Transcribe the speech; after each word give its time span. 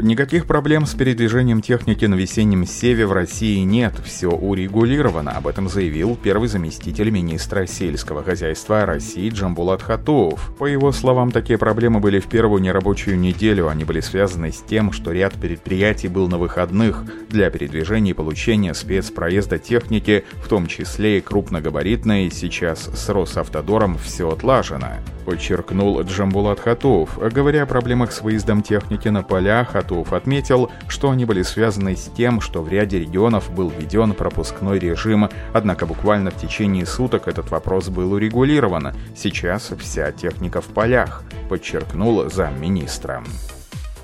Никаких 0.00 0.46
проблем 0.46 0.86
с 0.86 0.94
передвижением 0.94 1.60
техники 1.60 2.04
на 2.04 2.14
весеннем 2.14 2.64
севе 2.64 3.04
в 3.04 3.12
России 3.12 3.58
нет, 3.64 3.94
все 4.04 4.28
урегулировано, 4.28 5.32
об 5.32 5.48
этом 5.48 5.68
заявил 5.68 6.14
первый 6.14 6.48
заместитель 6.48 7.10
министра 7.10 7.66
сельского 7.66 8.22
хозяйства 8.22 8.86
России 8.86 9.28
Джамбулат 9.28 9.82
Хатуов. 9.82 10.54
По 10.56 10.66
его 10.66 10.92
словам, 10.92 11.32
такие 11.32 11.58
проблемы 11.58 11.98
были 11.98 12.20
в 12.20 12.26
первую 12.26 12.62
нерабочую 12.62 13.18
неделю, 13.18 13.66
они 13.66 13.84
были 13.84 13.98
связаны 13.98 14.52
с 14.52 14.60
тем, 14.62 14.92
что 14.92 15.10
ряд 15.10 15.34
предприятий 15.34 16.06
был 16.06 16.28
на 16.28 16.38
выходных 16.38 17.02
для 17.28 17.50
передвижения 17.50 18.12
и 18.12 18.14
получения 18.14 18.74
спецпроезда 18.74 19.58
техники, 19.58 20.24
в 20.44 20.48
том 20.48 20.68
числе 20.68 21.18
и 21.18 21.20
крупногабаритной, 21.20 22.30
сейчас 22.30 22.84
с 22.84 23.08
Росавтодором 23.08 23.98
все 23.98 24.30
отлажено 24.30 24.98
подчеркнул 25.28 26.00
Джамбулат 26.00 26.58
Хатуов. 26.58 27.18
Говоря 27.18 27.64
о 27.64 27.66
проблемах 27.66 28.12
с 28.12 28.22
выездом 28.22 28.62
техники 28.62 29.08
на 29.08 29.22
поля, 29.22 29.62
Хатуов 29.88 30.12
отметил, 30.12 30.70
что 30.86 31.10
они 31.10 31.24
были 31.24 31.40
связаны 31.40 31.96
с 31.96 32.10
тем, 32.14 32.42
что 32.42 32.62
в 32.62 32.68
ряде 32.68 32.98
регионов 32.98 33.50
был 33.50 33.70
введен 33.70 34.12
пропускной 34.12 34.78
режим, 34.78 35.30
однако 35.54 35.86
буквально 35.86 36.30
в 36.30 36.36
течение 36.36 36.84
суток 36.84 37.26
этот 37.26 37.50
вопрос 37.50 37.88
был 37.88 38.12
урегулирован. 38.12 38.92
Сейчас 39.16 39.70
вся 39.80 40.12
техника 40.12 40.60
в 40.60 40.66
полях, 40.66 41.22
подчеркнул 41.48 42.28
замминистра. 42.28 43.24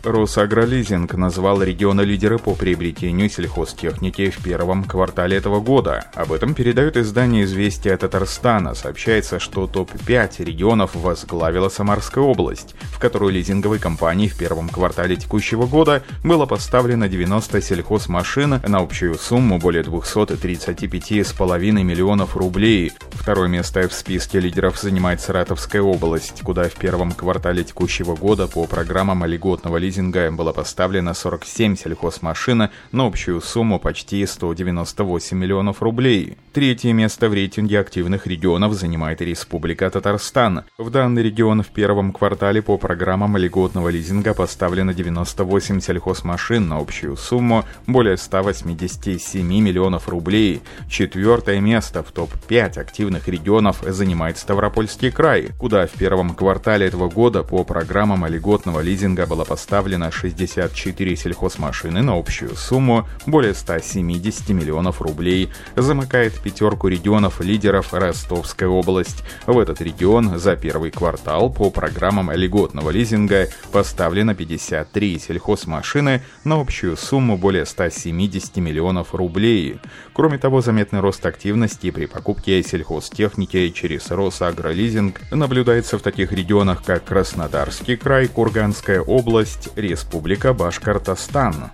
Росагролизинг 0.05 1.15
назвал 1.15 1.63
регионы 1.63 2.03
лидеры 2.03 2.39
по 2.39 2.55
приобретению 2.55 3.31
сельхозтехники 3.31 4.29
в 4.29 4.43
первом 4.43 4.85
квартале 4.85 5.39
этого 5.39 5.61
года. 5.61 6.11
Об 6.15 6.33
этом 6.33 6.53
передает 6.53 6.99
издание 6.99 7.45
«Известия 7.45 7.97
Татарстана». 7.97 8.75
Сообщается, 8.75 9.39
что 9.41 9.67
топ-5 9.67 10.45
регионов 10.45 10.95
возглавила 10.95 11.70
Самарская 11.70 12.23
область, 12.23 12.75
в 12.83 12.98
которую 12.98 13.33
лизинговой 13.33 13.78
компании 13.78 14.28
в 14.28 14.37
первом 14.37 14.69
квартале 14.69 15.17
текущего 15.17 15.67
года 15.67 16.03
было 16.23 16.45
поставлено 16.45 17.09
90 17.09 17.62
сельхозмашин 17.62 18.61
на 18.62 18.78
общую 18.78 19.15
сумму 19.15 19.59
более 19.59 19.84
235,5 19.84 21.83
миллионов 21.83 22.37
рублей. 22.37 22.93
Второе 23.12 23.48
место 23.48 23.89
в 23.89 23.95
списке 23.95 24.39
лидеров 24.39 24.78
занимает 24.78 25.23
Саратовская 25.23 25.81
область, 25.81 26.43
куда 26.43 26.65
в 26.65 26.75
первом 26.75 27.12
квартале 27.12 27.65
текущего 27.65 28.15
года 28.15 28.48
по 28.48 28.67
программам 28.67 29.25
льготного 29.25 29.78
лизинга 29.78 29.94
лизинга 29.95 30.31
было 30.33 30.53
поставлено 30.53 31.14
47 31.14 31.77
сельхозмашин 31.77 32.69
на 32.91 33.06
общую 33.06 33.41
сумму 33.41 33.78
почти 33.78 34.27
198 34.27 35.37
миллионов 35.39 35.83
рублей. 35.83 36.37
Третье 36.53 36.92
место 36.92 37.28
в 37.28 37.34
рейтинге 37.34 37.78
активных 37.78 38.27
регионов 38.27 38.72
занимает 38.75 39.20
Республика 39.20 39.89
Татарстан. 39.89 40.65
В 40.78 40.91
данный 40.91 41.22
регион 41.22 41.62
в 41.62 41.69
первом 41.69 42.12
квартале 42.12 42.61
по 42.61 42.77
программам 42.77 43.37
льготного 43.37 43.89
лизинга 43.89 44.34
поставлено 44.34 44.92
98 44.92 45.81
сельхозмашин 45.81 46.69
на 46.69 46.78
общую 46.78 47.17
сумму 47.17 47.65
более 47.87 48.17
187 48.17 49.47
миллионов 49.47 50.09
рублей. 50.09 50.62
Четвертое 50.89 51.61
место 51.61 52.03
в 52.03 52.11
топ-5 52.11 52.81
активных 52.81 53.28
регионов 53.28 53.84
занимает 53.87 54.39
Ставропольский 54.39 55.12
край, 55.12 55.50
куда 55.59 55.87
в 55.87 55.92
первом 55.92 56.34
квартале 56.34 56.87
этого 56.87 57.09
года 57.09 57.45
по 57.45 57.62
программам 57.62 58.27
льготного 58.27 58.81
лизинга 58.81 59.27
было 59.27 59.45
поставлено 59.45 59.84
поставлено 59.85 60.11
64 60.11 61.17
сельхозмашины 61.17 62.01
на 62.01 62.19
общую 62.19 62.57
сумму 62.57 63.07
более 63.27 63.53
170 63.53 64.49
миллионов 64.49 65.03
рублей. 65.03 65.51
Замыкает 65.77 66.33
пятерку 66.41 66.89
регионов-лидеров 66.89 67.93
Ростовская 67.93 68.71
область. 68.71 69.23
В 69.47 69.59
этот 69.59 69.83
регион 69.83 70.39
за 70.39 70.57
первый 70.57 70.91
квартал 70.91 71.51
по 71.51 71.69
программам 71.69 72.31
льготного 72.31 72.89
лизинга 72.89 73.49
поставлено 73.73 74.34
53 74.34 75.19
сельхозмашины 75.19 76.23
на 76.44 76.59
общую 76.59 76.97
сумму 76.97 77.37
более 77.37 77.67
170 77.67 78.56
миллионов 78.56 79.15
рублей. 79.15 79.81
Кроме 80.15 80.39
того, 80.39 80.62
заметный 80.62 81.00
рост 81.00 81.27
активности 81.27 81.91
при 81.91 82.06
покупке 82.06 82.62
сельхозтехники 82.62 83.69
через 83.69 84.11
Росагролизинг 84.11 85.21
наблюдается 85.31 85.99
в 85.99 86.03
таких 86.03 86.33
регионах, 86.33 86.83
как 86.83 87.05
Краснодарский 87.05 87.97
край, 87.97 88.28
Курганская 88.28 89.03
область, 89.03 89.69
Республика 89.77 90.53
Башкортостан. 90.53 91.71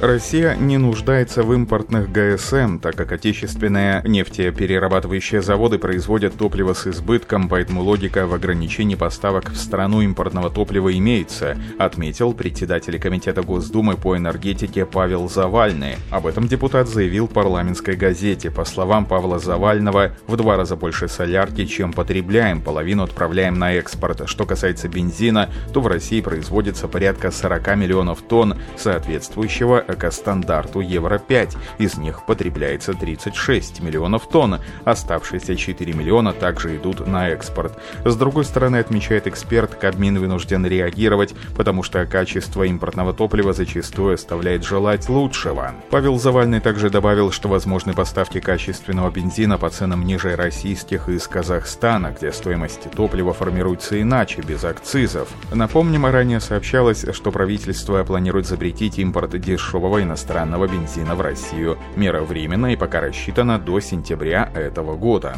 Россия 0.00 0.54
не 0.54 0.78
нуждается 0.78 1.42
в 1.42 1.52
импортных 1.52 2.10
ГСМ, 2.10 2.78
так 2.78 2.96
как 2.96 3.12
отечественные 3.12 4.02
нефтеперерабатывающие 4.06 5.42
заводы 5.42 5.76
производят 5.78 6.38
топливо 6.38 6.72
с 6.72 6.86
избытком, 6.86 7.50
поэтому 7.50 7.82
логика 7.82 8.26
в 8.26 8.32
ограничении 8.32 8.94
поставок 8.94 9.50
в 9.50 9.56
страну 9.58 10.00
импортного 10.00 10.48
топлива 10.48 10.96
имеется, 10.96 11.58
отметил 11.78 12.32
председатель 12.32 12.98
Комитета 12.98 13.42
Госдумы 13.42 13.98
по 13.98 14.16
энергетике 14.16 14.86
Павел 14.86 15.28
Завальный. 15.28 15.96
Об 16.10 16.26
этом 16.26 16.48
депутат 16.48 16.88
заявил 16.88 17.28
парламентской 17.28 17.94
газете. 17.94 18.50
По 18.50 18.64
словам 18.64 19.04
Павла 19.04 19.38
Завального, 19.38 20.12
в 20.26 20.34
два 20.36 20.56
раза 20.56 20.76
больше 20.76 21.08
солярки, 21.08 21.66
чем 21.66 21.92
потребляем, 21.92 22.62
половину 22.62 23.02
отправляем 23.02 23.58
на 23.58 23.74
экспорт. 23.74 24.22
Что 24.24 24.46
касается 24.46 24.88
бензина, 24.88 25.50
то 25.74 25.82
в 25.82 25.86
России 25.86 26.22
производится 26.22 26.88
порядка 26.88 27.30
40 27.30 27.76
миллионов 27.76 28.22
тонн 28.22 28.56
соответствующего 28.78 29.84
экостандарту 29.94 30.80
Евро-5. 30.80 31.56
Из 31.78 31.96
них 31.96 32.26
потребляется 32.26 32.94
36 32.94 33.80
миллионов 33.80 34.28
тонн. 34.28 34.58
Оставшиеся 34.84 35.56
4 35.56 35.92
миллиона 35.92 36.32
также 36.32 36.76
идут 36.76 37.06
на 37.06 37.28
экспорт. 37.30 37.78
С 38.04 38.16
другой 38.16 38.44
стороны, 38.44 38.76
отмечает 38.76 39.26
эксперт, 39.26 39.74
Кабмин 39.74 40.18
вынужден 40.18 40.66
реагировать, 40.66 41.34
потому 41.56 41.82
что 41.82 42.04
качество 42.06 42.64
импортного 42.64 43.12
топлива 43.14 43.52
зачастую 43.52 44.14
оставляет 44.14 44.64
желать 44.64 45.08
лучшего. 45.08 45.74
Павел 45.90 46.18
Завальный 46.18 46.60
также 46.60 46.90
добавил, 46.90 47.32
что 47.32 47.48
возможны 47.48 47.94
поставки 47.94 48.40
качественного 48.40 49.10
бензина 49.10 49.58
по 49.58 49.70
ценам 49.70 50.04
ниже 50.04 50.36
российских 50.36 51.08
из 51.08 51.26
Казахстана, 51.26 52.14
где 52.16 52.32
стоимость 52.32 52.90
топлива 52.90 53.32
формируется 53.32 54.00
иначе, 54.00 54.42
без 54.42 54.64
акцизов. 54.64 55.28
Напомним, 55.52 56.06
ранее 56.06 56.40
сообщалось, 56.40 57.04
что 57.12 57.32
правительство 57.32 58.02
планирует 58.04 58.46
запретить 58.46 58.98
импорт 58.98 59.40
дешевого 59.40 59.79
дешевого 59.80 60.02
иностранного 60.02 60.66
бензина 60.68 61.14
в 61.14 61.22
Россию. 61.22 61.78
Мера 61.96 62.20
временная 62.20 62.72
и 62.72 62.76
пока 62.76 63.00
рассчитана 63.00 63.58
до 63.58 63.80
сентября 63.80 64.50
этого 64.54 64.94
года. 64.96 65.36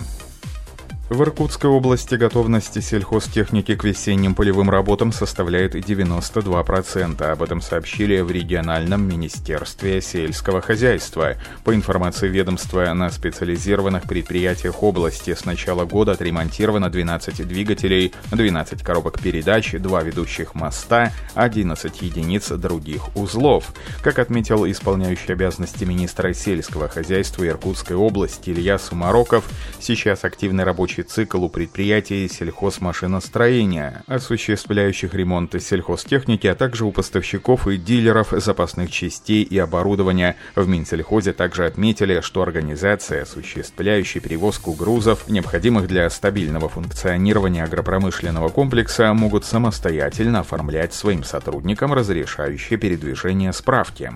В 1.13 1.21
Иркутской 1.25 1.69
области 1.69 2.15
готовность 2.15 2.83
сельхозтехники 2.83 3.77
к 3.77 3.85
весенним 3.85 4.35
полевым 4.35 4.71
работам 4.71 5.13
составляет 5.13 5.75
92%. 5.75 7.23
Об 7.23 7.43
этом 7.43 7.61
сообщили 7.61 8.21
в 8.21 8.31
региональном 8.31 9.07
министерстве 9.07 10.01
сельского 10.01 10.63
хозяйства. 10.63 11.35
По 11.65 11.75
информации 11.75 12.29
ведомства, 12.29 12.91
на 12.95 13.11
специализированных 13.11 14.05
предприятиях 14.05 14.83
области 14.83 15.35
с 15.35 15.45
начала 15.45 15.85
года 15.85 16.13
отремонтировано 16.13 16.89
12 16.89 17.47
двигателей, 17.47 18.15
12 18.31 18.83
коробок 18.83 19.21
передач, 19.21 19.73
2 19.73 20.03
ведущих 20.05 20.55
моста, 20.55 21.13
11 21.35 22.01
единиц 22.01 22.49
других 22.53 23.15
узлов. 23.15 23.75
Как 24.01 24.19
отметил 24.19 24.65
исполняющий 24.65 25.35
обязанности 25.35 25.85
министра 25.85 26.33
сельского 26.33 26.89
хозяйства 26.89 27.47
Иркутской 27.47 27.97
области 27.97 28.49
Илья 28.49 28.79
Сумароков, 28.79 29.45
сейчас 29.79 30.25
активный 30.25 30.65
рабочий 30.65 31.02
рабочий 31.03 31.15
цикл 31.15 31.45
у 31.45 31.49
предприятий 31.49 32.29
сельхозмашиностроения, 32.29 34.03
осуществляющих 34.07 35.15
ремонты 35.15 35.61
сельхозтехники, 35.61 36.47
а 36.47 36.55
также 36.55 36.85
у 36.85 36.93
поставщиков 36.93 37.67
и 37.67 37.77
дилеров 37.77 38.33
запасных 38.33 38.91
частей 38.91 39.43
и 39.43 39.59
оборудования. 39.59 40.37
В 40.57 40.69
Минсельхозе 40.69 41.33
также 41.33 41.67
отметили, 41.67 42.21
что 42.21 42.43
организация, 42.43 43.23
осуществляющая 43.23 44.23
перевозку 44.23 44.73
грузов, 44.73 45.29
необходимых 45.29 45.87
для 45.87 46.09
стабильного 46.11 46.69
функционирования 46.69 47.65
агропромышленного 47.65 48.49
комплекса, 48.49 49.13
могут 49.15 49.45
самостоятельно 49.45 50.41
оформлять 50.41 50.95
своим 50.95 51.25
сотрудникам 51.25 51.93
разрешающие 51.93 52.79
передвижение 52.79 53.53
справки. 53.53 54.13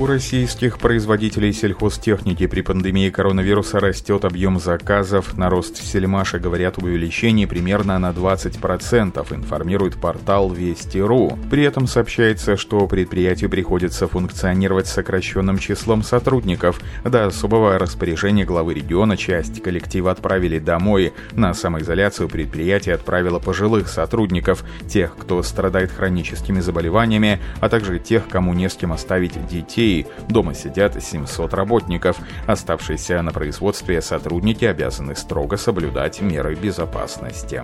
У 0.00 0.06
российских 0.06 0.78
производителей 0.78 1.52
сельхозтехники 1.52 2.46
при 2.46 2.62
пандемии 2.62 3.10
коронавируса 3.10 3.80
растет 3.80 4.24
объем 4.24 4.58
заказов. 4.58 5.36
На 5.36 5.50
рост 5.50 5.76
сельмаша 5.76 6.38
говорят 6.38 6.78
об 6.78 6.84
увеличении 6.84 7.44
примерно 7.44 7.98
на 7.98 8.08
20%, 8.08 9.34
информирует 9.34 9.96
портал 9.96 10.50
Вести.ру. 10.50 11.38
При 11.50 11.64
этом 11.64 11.86
сообщается, 11.86 12.56
что 12.56 12.86
предприятию 12.86 13.50
приходится 13.50 14.08
функционировать 14.08 14.86
с 14.86 14.92
сокращенным 14.92 15.58
числом 15.58 16.02
сотрудников. 16.02 16.80
До 17.04 17.26
особого 17.26 17.78
распоряжения 17.78 18.46
главы 18.46 18.72
региона 18.72 19.18
часть 19.18 19.62
коллектива 19.62 20.12
отправили 20.12 20.58
домой. 20.58 21.12
На 21.32 21.52
самоизоляцию 21.52 22.30
предприятие 22.30 22.94
отправило 22.94 23.38
пожилых 23.38 23.86
сотрудников, 23.86 24.64
тех, 24.88 25.14
кто 25.14 25.42
страдает 25.42 25.92
хроническими 25.92 26.60
заболеваниями, 26.60 27.38
а 27.60 27.68
также 27.68 27.98
тех, 27.98 28.26
кому 28.30 28.54
не 28.54 28.70
с 28.70 28.76
кем 28.76 28.94
оставить 28.94 29.46
детей 29.46 29.89
рублей. 29.90 30.06
Дома 30.28 30.54
сидят 30.54 31.02
700 31.02 31.54
работников. 31.54 32.18
Оставшиеся 32.46 33.22
на 33.22 33.32
производстве 33.32 34.00
сотрудники 34.00 34.64
обязаны 34.64 35.16
строго 35.16 35.56
соблюдать 35.56 36.20
меры 36.20 36.54
безопасности. 36.54 37.62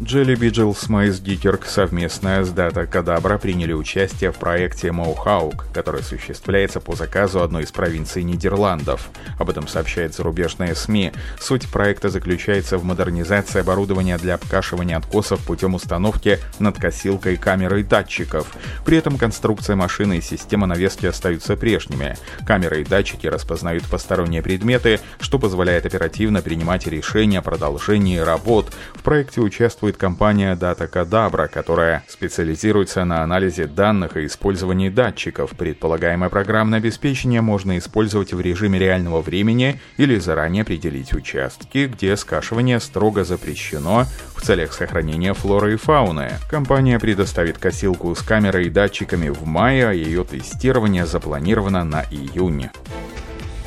Jelly 0.00 0.36
Vigils 0.36 0.88
Майс 0.88 1.18
Дикерк 1.18 1.66
совместная 1.66 2.44
с 2.44 2.50
Data 2.50 2.88
Cadabra 2.88 3.36
приняли 3.36 3.72
участие 3.72 4.30
в 4.30 4.36
проекте 4.36 4.88
Mohawk, 4.88 5.64
который 5.74 6.02
осуществляется 6.02 6.78
по 6.78 6.94
заказу 6.94 7.42
одной 7.42 7.64
из 7.64 7.72
провинций 7.72 8.22
Нидерландов. 8.22 9.10
Об 9.40 9.50
этом 9.50 9.66
сообщает 9.66 10.14
зарубежная 10.14 10.76
СМИ. 10.76 11.10
Суть 11.40 11.68
проекта 11.68 12.10
заключается 12.10 12.78
в 12.78 12.84
модернизации 12.84 13.58
оборудования 13.58 14.18
для 14.18 14.34
обкашивания 14.34 14.96
откосов 14.96 15.44
путем 15.44 15.74
установки 15.74 16.38
над 16.60 16.78
косилкой 16.78 17.36
камеры 17.36 17.82
датчиков. 17.82 18.54
При 18.84 18.98
этом 18.98 19.18
конструкция 19.18 19.74
машины 19.74 20.18
и 20.18 20.22
система 20.22 20.68
навески 20.68 21.06
остаются 21.06 21.56
прежними. 21.56 22.16
Камеры 22.46 22.82
и 22.82 22.84
датчики 22.84 23.26
распознают 23.26 23.82
посторонние 23.86 24.42
предметы, 24.42 25.00
что 25.18 25.40
позволяет 25.40 25.86
оперативно 25.86 26.40
принимать 26.40 26.86
решения 26.86 27.40
о 27.40 27.42
продолжении 27.42 28.18
работ. 28.18 28.72
В 28.94 29.02
проекте 29.02 29.40
участвуют 29.40 29.87
участвует 29.88 29.96
компания 29.96 30.54
Data 30.54 30.90
Cadabra, 30.90 31.48
которая 31.48 32.02
специализируется 32.08 33.04
на 33.04 33.22
анализе 33.22 33.66
данных 33.66 34.16
и 34.16 34.26
использовании 34.26 34.90
датчиков. 34.90 35.50
Предполагаемое 35.56 36.28
программное 36.28 36.78
обеспечение 36.78 37.40
можно 37.40 37.78
использовать 37.78 38.34
в 38.34 38.40
режиме 38.40 38.78
реального 38.78 39.22
времени 39.22 39.80
или 39.96 40.18
заранее 40.18 40.62
определить 40.62 41.14
участки, 41.14 41.86
где 41.86 42.16
скашивание 42.16 42.80
строго 42.80 43.24
запрещено 43.24 44.04
в 44.36 44.42
целях 44.42 44.72
сохранения 44.72 45.32
флоры 45.32 45.74
и 45.74 45.76
фауны. 45.76 46.32
Компания 46.50 46.98
предоставит 46.98 47.58
косилку 47.58 48.14
с 48.14 48.20
камерой 48.22 48.66
и 48.66 48.70
датчиками 48.70 49.30
в 49.30 49.46
мае, 49.46 49.88
а 49.88 49.92
ее 49.92 50.24
тестирование 50.24 51.06
запланировано 51.06 51.84
на 51.84 52.02
июнь. 52.10 52.68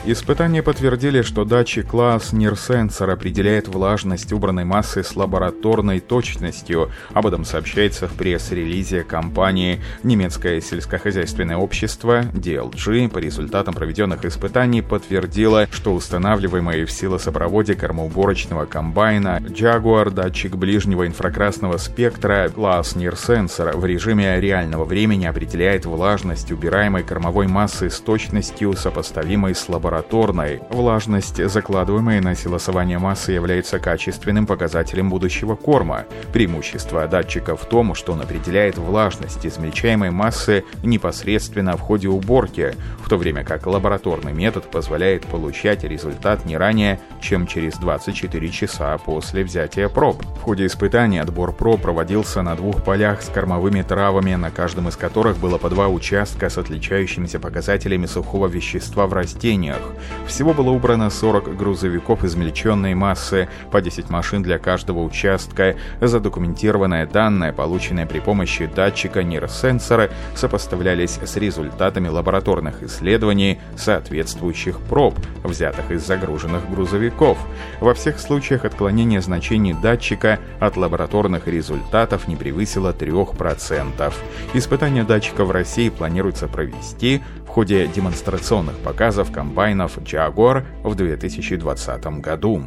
Испытания 0.03 0.63
подтвердили, 0.63 1.21
что 1.21 1.45
датчик 1.45 1.85
класс 1.85 2.33
NIR 2.33 3.11
определяет 3.11 3.67
влажность 3.67 4.33
убранной 4.33 4.63
массы 4.63 5.03
с 5.03 5.15
лабораторной 5.15 5.99
точностью. 5.99 6.89
Об 7.13 7.27
этом 7.27 7.45
сообщается 7.45 8.07
в 8.07 8.13
пресс-релизе 8.13 9.03
компании 9.03 9.79
Немецкое 10.01 10.59
сельскохозяйственное 10.59 11.57
общество 11.57 12.23
DLG 12.33 13.09
по 13.09 13.19
результатам 13.19 13.75
проведенных 13.75 14.25
испытаний 14.25 14.81
подтвердило, 14.81 15.67
что 15.71 15.93
устанавливаемый 15.93 16.85
в 16.85 16.91
силосопроводе 16.91 17.75
кормоуборочного 17.75 18.65
комбайна 18.65 19.37
Jaguar 19.39 20.09
датчик 20.09 20.55
ближнего 20.55 21.05
инфракрасного 21.05 21.77
спектра 21.77 22.49
класс 22.49 22.95
NIR 22.95 23.77
в 23.77 23.85
режиме 23.85 24.41
реального 24.41 24.83
времени 24.83 25.27
определяет 25.27 25.85
влажность 25.85 26.51
убираемой 26.51 27.03
кормовой 27.03 27.45
массы 27.45 27.91
с 27.91 27.99
точностью, 27.99 28.73
сопоставимой 28.73 29.53
с 29.53 29.69
лабораторной 29.69 29.90
лабораторной. 29.91 30.61
Влажность, 30.69 31.45
закладываемая 31.49 32.21
на 32.21 32.35
силосование 32.35 32.97
массы, 32.97 33.33
является 33.33 33.79
качественным 33.79 34.45
показателем 34.45 35.09
будущего 35.09 35.55
корма. 35.55 36.05
Преимущество 36.31 37.05
датчика 37.07 37.57
в 37.57 37.65
том, 37.65 37.93
что 37.93 38.13
он 38.13 38.21
определяет 38.21 38.77
влажность 38.77 39.45
измельчаемой 39.45 40.11
массы 40.11 40.63
непосредственно 40.83 41.75
в 41.75 41.81
ходе 41.81 42.07
уборки, 42.07 42.73
в 43.03 43.09
то 43.09 43.17
время 43.17 43.43
как 43.43 43.67
лабораторный 43.67 44.31
метод 44.31 44.71
позволяет 44.71 45.25
получать 45.25 45.83
результат 45.83 46.45
не 46.45 46.55
ранее, 46.55 46.99
чем 47.21 47.45
через 47.45 47.75
24 47.75 48.49
часа 48.49 48.97
после 48.97 49.43
взятия 49.43 49.89
проб. 49.89 50.23
В 50.23 50.41
ходе 50.43 50.67
испытаний 50.67 51.19
отбор 51.19 51.51
проб 51.51 51.81
проводился 51.81 52.41
на 52.41 52.55
двух 52.55 52.83
полях 52.83 53.21
с 53.21 53.27
кормовыми 53.27 53.81
травами, 53.81 54.35
на 54.35 54.51
каждом 54.51 54.87
из 54.87 54.95
которых 54.95 55.37
было 55.37 55.57
по 55.57 55.69
два 55.69 55.89
участка 55.89 56.49
с 56.49 56.57
отличающимися 56.57 57.39
показателями 57.39 58.05
сухого 58.05 58.47
вещества 58.47 59.07
в 59.07 59.13
растениях. 59.13 59.80
Всего 60.27 60.53
было 60.53 60.69
убрано 60.69 61.09
40 61.09 61.57
грузовиков 61.57 62.23
измельченной 62.23 62.93
массы, 62.93 63.49
по 63.69 63.81
10 63.81 64.09
машин 64.09 64.41
для 64.43 64.59
каждого 64.59 64.99
участка. 65.03 65.75
Задокументированные 65.99 67.05
данные, 67.05 67.51
полученные 67.51 68.05
при 68.05 68.19
помощи 68.19 68.65
датчика 68.65 69.23
нейросенсора, 69.23 70.09
сопоставлялись 70.35 71.19
с 71.21 71.35
результатами 71.35 72.07
лабораторных 72.07 72.81
исследований 72.83 73.59
соответствующих 73.75 74.79
проб, 74.79 75.15
взятых 75.43 75.91
из 75.91 76.05
загруженных 76.05 76.69
грузовиков. 76.69 77.37
Во 77.79 77.93
всех 77.93 78.19
случаях 78.19 78.63
отклонение 78.63 79.21
значений 79.21 79.73
датчика 79.73 80.39
от 80.59 80.77
лабораторных 80.77 81.47
результатов 81.47 82.27
не 82.27 82.35
превысило 82.35 82.93
3%. 82.93 84.13
Испытания 84.53 85.03
датчика 85.03 85.43
в 85.43 85.51
России 85.51 85.89
планируется 85.89 86.47
провести 86.47 87.21
ходе 87.51 87.85
демонстрационных 87.87 88.77
показов 88.77 89.29
комбайн 89.29 89.51
комбайнов 89.81 89.97
Jaguar 89.97 90.63
в 90.83 90.95
2020 90.95 92.05
году. 92.21 92.63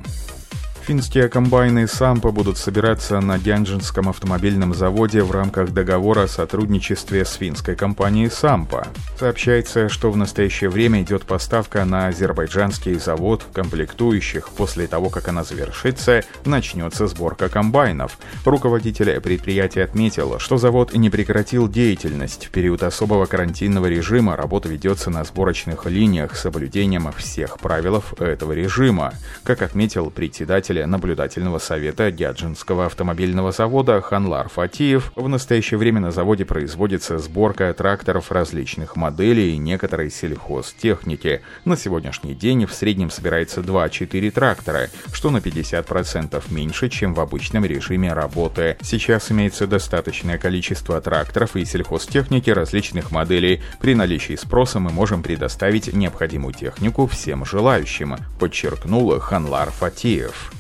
Финские 0.87 1.31
комбайны 1.31 1.89
Сампа 1.89 2.31
будут 2.31 2.59
собираться 2.59 3.19
на 3.23 3.39
Гянджинском 3.39 4.11
автомобильном 4.11 4.75
заводе 4.75 5.23
в 5.23 5.31
рамках 5.31 5.73
договора 5.73 6.25
о 6.25 6.29
сотрудничестве 6.29 7.25
с 7.25 7.33
финской 7.33 7.75
компанией 7.75 8.29
Сампа. 8.29 8.89
Сообщается, 9.19 9.89
что 9.89 10.11
в 10.11 10.19
настоящее 10.19 10.69
время 10.69 11.01
идет 11.01 11.23
поставка 11.23 11.87
на 11.87 12.09
азербайджанский 12.09 12.97
завод 12.97 13.47
комплектующих. 13.55 14.51
После 14.51 14.87
того, 14.87 15.09
как 15.09 15.29
она 15.29 15.43
завершится, 15.43 16.23
начнется 16.45 17.07
сборка 17.07 17.49
комбайнов. 17.49 18.19
Руководитель 18.45 19.19
предприятия 19.23 19.85
отметил, 19.85 20.39
что 20.39 20.59
завод 20.59 20.93
не 20.93 21.09
прекратил 21.09 21.67
деятельность. 21.67 22.45
В 22.45 22.51
период 22.51 22.83
особого 22.83 23.25
карантинного 23.25 23.87
режима 23.87 24.37
работа 24.37 24.69
ведется 24.69 25.09
на 25.09 25.25
сборочных 25.25 25.87
линиях 25.87 26.37
с 26.37 26.43
соблюдением 26.43 27.11
всех 27.17 27.59
правил 27.59 28.05
этого 28.19 28.53
режима. 28.53 29.15
Как 29.45 29.63
отметил 29.63 30.11
председатель 30.11 30.74
председателя 30.75 30.87
наблюдательного 30.87 31.59
совета 31.59 32.11
Гяджинского 32.11 32.87
автомобильного 32.87 33.53
завода 33.53 34.01
Ханлар 34.01 34.49
Фатиев, 34.49 35.13
в 35.15 35.29
настоящее 35.29 35.79
время 35.79 36.01
на 36.01 36.11
заводе 36.11 36.45
производится 36.45 37.19
сборка 37.19 37.73
тракторов 37.75 38.33
различных 38.33 38.97
моделей 38.97 39.55
и 39.55 39.59
некоторой 39.59 40.11
сельхозтехники. 40.11 41.43
На 41.65 41.77
сегодняшний 41.77 42.35
день 42.35 42.67
в 42.67 42.73
среднем 42.73 43.11
собирается 43.11 43.61
2-4 43.61 44.31
трактора, 44.31 44.89
что 45.13 45.31
на 45.31 45.39
50% 45.39 46.43
меньше, 46.51 46.89
чем 46.89 47.15
в 47.15 47.21
обычном 47.21 47.65
режиме 47.65 48.13
работы. 48.13 48.77
Сейчас 48.83 49.31
имеется 49.31 49.67
достаточное 49.67 50.39
количество 50.39 51.01
тракторов 51.01 51.57
и 51.57 51.65
сельхозтехники 51.65 52.51
различных 52.51 53.13
моделей. 53.13 53.61
При 53.81 53.95
наличии 53.95 54.37
спроса 54.37 54.81
мы 54.81 54.91
можем 54.91 55.23
предоставить 55.23 55.93
необходимую 55.93 56.53
технику 56.53 57.07
всем 57.07 57.45
желающим, 57.45 58.17
подчеркнул 58.39 59.19
Ханлар 59.21 59.71
Фатиев. 59.71 60.53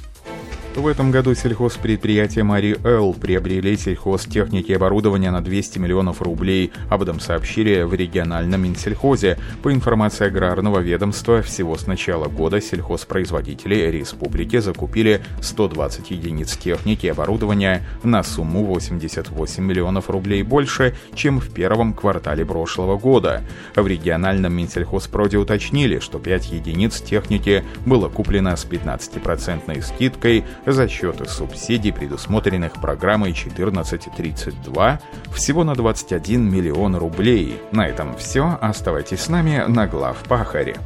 В 0.74 0.88
этом 0.88 1.12
году 1.12 1.34
сельхозпредприятия 1.36 2.42
Мари 2.42 2.76
Эл 2.82 3.14
приобрели 3.14 3.76
сельхозтехники 3.76 4.72
и 4.72 4.74
оборудование 4.74 5.30
на 5.30 5.40
200 5.42 5.78
миллионов 5.78 6.20
рублей. 6.20 6.72
Об 6.90 7.02
этом 7.02 7.20
сообщили 7.20 7.82
в 7.82 7.94
региональном 7.94 8.62
Минсельхозе. 8.62 9.38
По 9.62 9.72
информации 9.72 10.26
аграрного 10.26 10.80
ведомства, 10.80 11.42
всего 11.42 11.78
с 11.78 11.86
начала 11.86 12.26
года 12.26 12.60
сельхозпроизводители 12.60 13.76
республики 13.92 14.58
закупили 14.58 15.22
120 15.40 16.10
единиц 16.10 16.56
техники 16.56 17.06
и 17.06 17.10
оборудования 17.10 17.86
на 18.02 18.24
сумму 18.24 18.64
88 18.64 19.62
миллионов 19.64 20.10
рублей 20.10 20.42
больше, 20.42 20.94
чем 21.14 21.38
в 21.40 21.50
первом 21.50 21.94
квартале 21.94 22.44
прошлого 22.44 22.98
года. 22.98 23.44
В 23.76 23.86
региональном 23.86 24.52
Минсельхозпроде 24.52 25.38
уточнили, 25.38 26.00
что 26.00 26.18
5 26.18 26.50
единиц 26.50 27.00
техники 27.00 27.62
было 27.86 28.08
куплено 28.08 28.56
с 28.56 28.66
15% 28.66 29.80
скидкой, 29.80 30.44
за 30.66 30.88
счет 30.88 31.28
субсидий, 31.28 31.92
предусмотренных 31.92 32.74
программой 32.74 33.32
1432, 33.32 35.00
всего 35.34 35.64
на 35.64 35.74
21 35.74 36.50
миллион 36.50 36.96
рублей. 36.96 37.60
На 37.72 37.86
этом 37.86 38.16
все. 38.16 38.58
Оставайтесь 38.60 39.20
с 39.20 39.28
нами 39.28 39.64
на 39.68 39.86
глав 39.86 40.18
Пахаре. 40.28 40.76